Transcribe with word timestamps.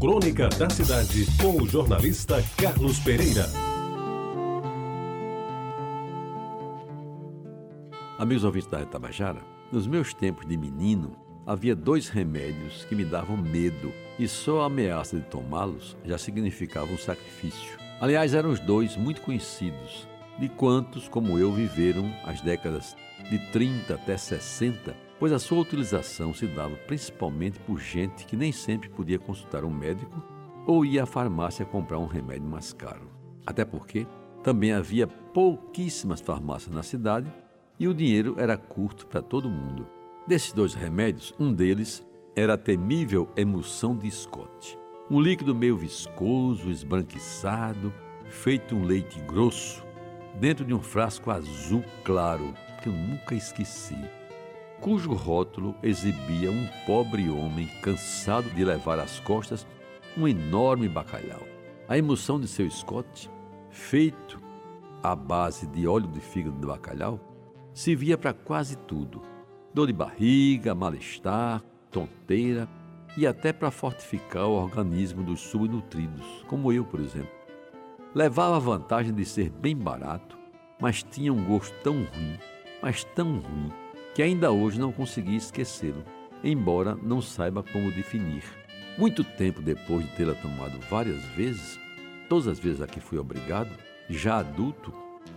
Crônica 0.00 0.48
da 0.50 0.70
Cidade, 0.70 1.26
com 1.42 1.60
o 1.60 1.68
jornalista 1.68 2.36
Carlos 2.56 3.00
Pereira. 3.00 3.46
Amigos 8.16 8.44
ouvintes 8.44 8.70
da 8.70 8.84
Tabajara, 8.86 9.40
nos 9.72 9.88
meus 9.88 10.14
tempos 10.14 10.46
de 10.46 10.56
menino, 10.56 11.16
havia 11.44 11.74
dois 11.74 12.08
remédios 12.08 12.84
que 12.84 12.94
me 12.94 13.04
davam 13.04 13.36
medo 13.36 13.92
e 14.20 14.28
só 14.28 14.60
a 14.60 14.66
ameaça 14.66 15.16
de 15.16 15.24
tomá-los 15.24 15.96
já 16.04 16.16
significava 16.16 16.92
um 16.92 16.98
sacrifício. 16.98 17.76
Aliás, 18.00 18.34
eram 18.34 18.50
os 18.50 18.60
dois 18.60 18.96
muito 18.96 19.20
conhecidos, 19.22 20.06
de 20.38 20.48
quantos, 20.48 21.08
como 21.08 21.40
eu, 21.40 21.52
viveram 21.52 22.08
as 22.24 22.40
décadas 22.40 22.96
de 23.28 23.38
30 23.50 23.94
até 23.94 24.16
60, 24.16 25.07
pois 25.18 25.32
a 25.32 25.38
sua 25.38 25.60
utilização 25.60 26.32
se 26.32 26.46
dava 26.46 26.76
principalmente 26.76 27.58
por 27.60 27.78
gente 27.80 28.24
que 28.24 28.36
nem 28.36 28.52
sempre 28.52 28.88
podia 28.88 29.18
consultar 29.18 29.64
um 29.64 29.70
médico 29.70 30.22
ou 30.66 30.84
ia 30.84 31.02
à 31.02 31.06
farmácia 31.06 31.64
comprar 31.64 31.98
um 31.98 32.06
remédio 32.06 32.48
mais 32.48 32.72
caro. 32.72 33.10
Até 33.46 33.64
porque 33.64 34.06
também 34.42 34.72
havia 34.72 35.06
pouquíssimas 35.06 36.20
farmácias 36.20 36.74
na 36.74 36.82
cidade 36.82 37.32
e 37.78 37.88
o 37.88 37.94
dinheiro 37.94 38.34
era 38.38 38.56
curto 38.56 39.06
para 39.06 39.22
todo 39.22 39.48
mundo. 39.48 39.86
Desses 40.26 40.52
dois 40.52 40.74
remédios, 40.74 41.34
um 41.38 41.52
deles 41.52 42.06
era 42.36 42.54
a 42.54 42.58
temível 42.58 43.28
emulsão 43.36 43.96
de 43.96 44.10
Scott, 44.10 44.78
um 45.10 45.20
líquido 45.20 45.54
meio 45.54 45.76
viscoso, 45.76 46.70
esbranquiçado, 46.70 47.92
feito 48.26 48.76
um 48.76 48.84
leite 48.84 49.18
grosso, 49.22 49.84
dentro 50.38 50.64
de 50.64 50.74
um 50.74 50.80
frasco 50.80 51.30
azul 51.30 51.82
claro 52.04 52.54
que 52.82 52.88
eu 52.88 52.92
nunca 52.92 53.34
esqueci, 53.34 53.98
cujo 54.80 55.12
rótulo 55.12 55.74
exibia 55.82 56.50
um 56.50 56.66
pobre 56.86 57.28
homem 57.28 57.66
cansado 57.82 58.48
de 58.50 58.64
levar 58.64 58.98
às 58.98 59.18
costas 59.20 59.66
um 60.16 60.26
enorme 60.26 60.88
bacalhau. 60.88 61.42
A 61.88 61.96
emoção 61.96 62.38
de 62.38 62.46
seu 62.46 62.70
Scott, 62.70 63.30
feito 63.70 64.40
à 65.02 65.14
base 65.14 65.66
de 65.66 65.86
óleo 65.86 66.08
de 66.08 66.20
fígado 66.20 66.58
de 66.58 66.66
bacalhau, 66.66 67.20
servia 67.72 68.18
para 68.18 68.32
quase 68.32 68.76
tudo: 68.76 69.22
dor 69.72 69.86
de 69.86 69.92
barriga, 69.92 70.74
mal-estar, 70.74 71.62
tonteira 71.90 72.68
e 73.16 73.26
até 73.26 73.52
para 73.52 73.70
fortificar 73.70 74.46
o 74.46 74.52
organismo 74.52 75.22
dos 75.22 75.40
subnutridos, 75.40 76.44
como 76.46 76.72
eu, 76.72 76.84
por 76.84 77.00
exemplo. 77.00 77.30
Levava 78.14 78.56
a 78.56 78.60
vantagem 78.60 79.12
de 79.12 79.24
ser 79.24 79.50
bem 79.50 79.76
barato, 79.76 80.38
mas 80.80 81.02
tinha 81.02 81.32
um 81.32 81.44
gosto 81.44 81.74
tão 81.82 81.94
ruim, 81.94 82.38
mas 82.82 83.04
tão 83.04 83.38
ruim, 83.38 83.72
que 84.14 84.22
ainda 84.22 84.50
hoje 84.50 84.80
não 84.80 84.92
consegui 84.92 85.36
esquecê-lo, 85.36 86.04
embora 86.42 86.96
não 87.02 87.20
saiba 87.20 87.62
como 87.62 87.92
definir. 87.92 88.42
Muito 88.96 89.22
tempo 89.22 89.62
depois 89.62 90.04
de 90.04 90.12
tê-la 90.16 90.34
tomado 90.34 90.78
várias 90.90 91.22
vezes, 91.36 91.78
todas 92.28 92.48
as 92.48 92.58
vezes 92.58 92.80
a 92.80 92.86
que 92.86 93.00
fui 93.00 93.18
obrigado, 93.18 93.70
já 94.08 94.38
adulto, 94.38 94.92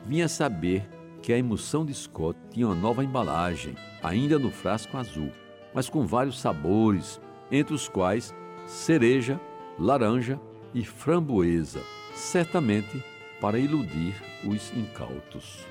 vinha 0.06 0.28
saber 0.28 0.88
que 1.22 1.32
a 1.32 1.38
emulsão 1.38 1.86
de 1.86 1.94
Scott 1.94 2.38
tinha 2.50 2.68
uma 2.68 2.76
nova 2.76 3.04
embalagem, 3.04 3.76
ainda 4.02 4.40
no 4.40 4.50
frasco 4.50 4.98
azul, 4.98 5.32
mas 5.74 5.90
com 5.90 6.06
vários 6.06 6.40
sabores, 6.40 7.22
entre 7.52 7.74
os 7.74 7.88
quais 7.88 8.34
cereja, 8.66 9.40
laranja 9.78 10.40
e 10.74 10.84
framboesa, 10.84 11.82
certamente 12.14 13.04
para 13.40 13.60
iludir 13.60 14.16
os 14.46 14.72
incautos. 14.76 15.71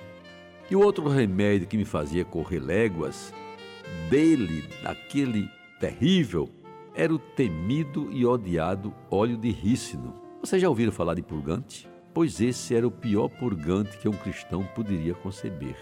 E 0.70 0.76
o 0.76 0.80
outro 0.80 1.08
remédio 1.08 1.66
que 1.66 1.76
me 1.76 1.84
fazia 1.84 2.24
correr 2.24 2.60
léguas, 2.60 3.34
dele, 4.08 4.62
daquele 4.84 5.50
terrível, 5.80 6.48
era 6.94 7.12
o 7.12 7.18
temido 7.18 8.08
e 8.12 8.24
odiado 8.24 8.94
óleo 9.10 9.36
de 9.36 9.50
rícino. 9.50 10.14
Vocês 10.40 10.62
já 10.62 10.68
ouviram 10.68 10.92
falar 10.92 11.14
de 11.14 11.22
purgante? 11.22 11.88
Pois 12.14 12.40
esse 12.40 12.72
era 12.72 12.86
o 12.86 12.90
pior 12.90 13.28
purgante 13.28 13.98
que 13.98 14.08
um 14.08 14.12
cristão 14.12 14.62
poderia 14.62 15.12
conceber. 15.12 15.74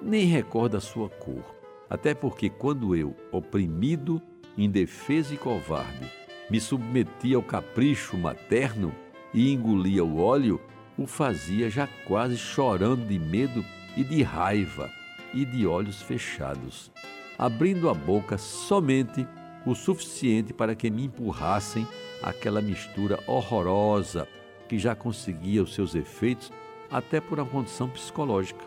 Nem 0.00 0.26
recordo 0.26 0.76
a 0.76 0.80
sua 0.80 1.08
cor, 1.08 1.56
até 1.90 2.14
porque 2.14 2.48
quando 2.48 2.94
eu, 2.94 3.16
oprimido, 3.32 4.22
indefeso 4.56 5.34
e 5.34 5.36
covarde, 5.36 6.08
me 6.48 6.60
submetia 6.60 7.36
ao 7.36 7.42
capricho 7.42 8.16
materno 8.16 8.94
e 9.34 9.52
engolia 9.52 10.04
o 10.04 10.20
óleo, 10.20 10.60
o 10.96 11.08
fazia 11.08 11.68
já 11.68 11.88
quase 12.06 12.36
chorando 12.36 13.04
de 13.04 13.18
medo 13.18 13.64
e 13.98 14.04
de 14.04 14.22
raiva 14.22 14.88
e 15.34 15.44
de 15.44 15.66
olhos 15.66 16.00
fechados, 16.00 16.92
abrindo 17.36 17.90
a 17.90 17.94
boca 17.94 18.38
somente 18.38 19.26
o 19.66 19.74
suficiente 19.74 20.52
para 20.52 20.76
que 20.76 20.88
me 20.88 21.04
empurrassem 21.04 21.84
aquela 22.22 22.62
mistura 22.62 23.18
horrorosa 23.26 24.28
que 24.68 24.78
já 24.78 24.94
conseguia 24.94 25.64
os 25.64 25.74
seus 25.74 25.96
efeitos 25.96 26.52
até 26.88 27.20
por 27.20 27.40
uma 27.40 27.48
condição 27.48 27.88
psicológica. 27.88 28.64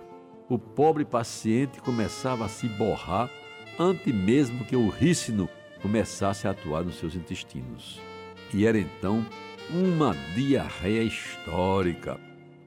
O 0.50 0.60
pobre 0.60 1.06
paciente 1.06 1.80
começava 1.80 2.44
a 2.44 2.50
se 2.50 2.68
borrar 2.68 3.30
antes 3.80 4.14
mesmo 4.14 4.66
que 4.66 4.76
o 4.76 4.90
rícino 4.90 5.48
começasse 5.82 6.46
a 6.46 6.52
atuar 6.52 6.84
nos 6.84 6.96
seus 6.96 7.16
intestinos. 7.16 8.02
E 8.54 8.66
era 8.66 8.78
então 8.78 9.26
uma 9.70 10.14
diarreia 10.36 11.04
histórica, 11.04 12.20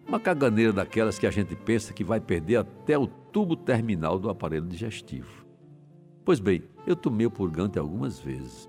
uma 0.07 0.21
caganeira 0.21 0.73
daquelas 0.73 1.19
que 1.19 1.27
a 1.27 1.31
gente 1.31 1.57
pensa 1.57 1.93
que 1.93 2.05
vai 2.05 2.21
perder 2.21 2.57
até 2.57 2.99
o 2.99 3.07
tubo 3.07 3.57
terminal 3.57 4.19
do 4.19 4.29
aparelho 4.29 4.67
digestivo. 4.67 5.45
Pois 6.25 6.41
bem, 6.41 6.63
eu 6.87 6.95
tomei 6.95 7.27
o 7.27 7.31
purgante 7.31 7.79
algumas 7.79 8.19
vezes 8.19 8.69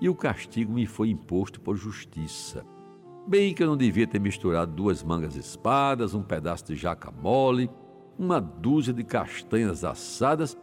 e 0.00 0.08
o 0.08 0.14
castigo 0.14 0.72
me 0.72 0.86
foi 0.86 1.10
imposto 1.10 1.60
por 1.60 1.76
justiça. 1.76 2.64
Bem 3.26 3.54
que 3.54 3.62
eu 3.62 3.66
não 3.66 3.76
devia 3.76 4.06
ter 4.06 4.20
misturado 4.20 4.72
duas 4.72 5.02
mangas 5.02 5.34
espadas, 5.34 6.14
um 6.14 6.22
pedaço 6.22 6.66
de 6.66 6.76
jaca 6.76 7.10
mole, 7.10 7.68
uma 8.18 8.40
dúzia 8.40 8.92
de 8.92 9.02
castanhas 9.02 9.84
assadas 9.84 10.56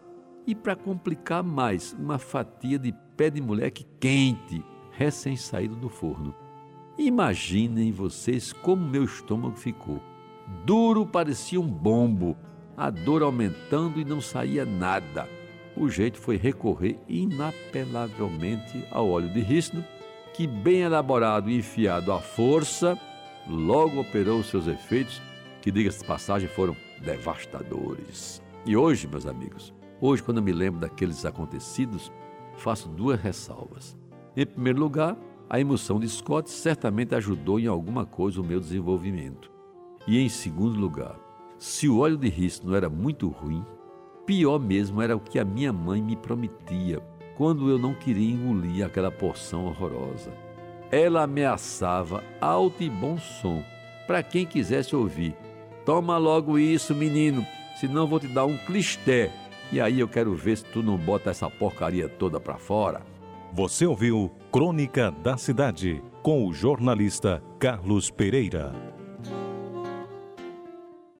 e, 0.47 0.55
para 0.55 0.75
complicar 0.75 1.43
mais, 1.43 1.93
uma 1.93 2.17
fatia 2.17 2.79
de 2.79 2.93
pé 3.17 3.29
de 3.29 3.41
moleque 3.41 3.85
quente, 3.99 4.63
recém-saído 4.91 5.75
do 5.75 5.89
forno. 5.89 6.33
Imaginem 6.97 7.91
vocês 7.91 8.53
como 8.53 8.87
meu 8.87 9.03
estômago 9.03 9.55
ficou. 9.55 10.01
Duro 10.65 11.05
parecia 11.05 11.59
um 11.59 11.67
bombo, 11.67 12.37
a 12.77 12.89
dor 12.89 13.21
aumentando 13.21 13.99
e 13.99 14.05
não 14.05 14.21
saía 14.21 14.65
nada. 14.65 15.27
O 15.75 15.89
jeito 15.89 16.17
foi 16.19 16.37
recorrer 16.37 16.99
inapelavelmente 17.07 18.85
ao 18.91 19.09
óleo 19.09 19.29
de 19.29 19.41
rícino, 19.41 19.83
que, 20.33 20.47
bem 20.47 20.81
elaborado 20.81 21.49
e 21.49 21.57
enfiado 21.57 22.11
à 22.11 22.19
força, 22.19 22.97
logo 23.47 23.99
operou 23.99 24.43
seus 24.43 24.67
efeitos, 24.67 25.21
que, 25.61 25.71
diga-se 25.71 25.99
de 25.99 26.05
passagem, 26.05 26.47
foram 26.47 26.75
devastadores. 27.01 28.41
E 28.65 28.77
hoje, 28.77 29.07
meus 29.07 29.25
amigos, 29.25 29.73
hoje, 29.99 30.23
quando 30.23 30.37
eu 30.37 30.43
me 30.43 30.53
lembro 30.53 30.79
daqueles 30.79 31.25
acontecidos, 31.25 32.11
faço 32.57 32.87
duas 32.87 33.19
ressalvas. 33.19 33.97
Em 34.35 34.45
primeiro 34.45 34.79
lugar, 34.79 35.17
a 35.49 35.59
emoção 35.59 35.99
de 35.99 36.07
Scott 36.07 36.49
certamente 36.49 37.13
ajudou 37.13 37.59
em 37.59 37.67
alguma 37.67 38.05
coisa 38.05 38.41
o 38.41 38.43
meu 38.43 38.59
desenvolvimento. 38.59 39.52
E 40.07 40.19
em 40.19 40.27
segundo 40.27 40.79
lugar, 40.79 41.15
se 41.57 41.87
o 41.87 41.99
óleo 41.99 42.17
de 42.17 42.27
rícino 42.27 42.75
era 42.75 42.89
muito 42.89 43.29
ruim, 43.29 43.63
pior 44.25 44.59
mesmo 44.59 45.01
era 45.01 45.15
o 45.15 45.19
que 45.19 45.39
a 45.39 45.45
minha 45.45 45.71
mãe 45.71 46.01
me 46.01 46.15
prometia 46.15 47.01
quando 47.37 47.69
eu 47.69 47.79
não 47.79 47.93
queria 47.93 48.33
engolir 48.33 48.85
aquela 48.85 49.11
porção 49.11 49.65
horrorosa. 49.65 50.31
Ela 50.91 51.23
ameaçava 51.23 52.23
alto 52.39 52.83
e 52.83 52.89
bom 52.89 53.17
som 53.17 53.63
para 54.05 54.21
quem 54.21 54.45
quisesse 54.45 54.95
ouvir. 54.95 55.35
Toma 55.85 56.17
logo 56.17 56.59
isso, 56.59 56.93
menino, 56.93 57.45
senão 57.79 58.05
vou 58.05 58.19
te 58.19 58.27
dar 58.27 58.45
um 58.45 58.57
clisté. 58.57 59.31
E 59.71 59.81
aí 59.81 59.99
eu 59.99 60.07
quero 60.07 60.35
ver 60.35 60.57
se 60.57 60.65
tu 60.65 60.83
não 60.83 60.97
bota 60.97 61.31
essa 61.31 61.49
porcaria 61.49 62.07
toda 62.07 62.39
para 62.39 62.57
fora. 62.57 63.01
Você 63.53 63.85
ouviu 63.85 64.31
Crônica 64.51 65.11
da 65.23 65.37
Cidade 65.37 66.03
com 66.21 66.47
o 66.47 66.53
jornalista 66.53 67.43
Carlos 67.59 68.09
Pereira. 68.09 68.92